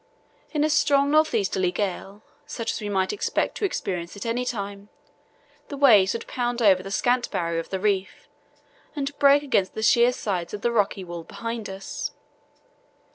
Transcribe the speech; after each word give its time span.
In 0.49 0.63
a 0.63 0.69
strong 0.71 1.11
north 1.11 1.31
easterly 1.35 1.71
gale, 1.71 2.23
such 2.47 2.71
as 2.71 2.81
we 2.81 2.89
might 2.89 3.13
expect 3.13 3.55
to 3.57 3.65
experience 3.65 4.17
at 4.17 4.25
any 4.25 4.45
time, 4.45 4.89
the 5.67 5.77
waves 5.77 6.13
would 6.13 6.25
pound 6.25 6.59
over 6.59 6.81
the 6.81 6.89
scant 6.89 7.29
barrier 7.29 7.59
of 7.59 7.69
the 7.69 7.79
reef 7.79 8.27
and 8.95 9.15
break 9.19 9.43
against 9.43 9.75
the 9.75 9.83
sheer 9.83 10.11
sides 10.11 10.55
of 10.55 10.61
the 10.61 10.71
rocky 10.71 11.03
wall 11.03 11.23
behind 11.23 11.69
us. 11.69 12.13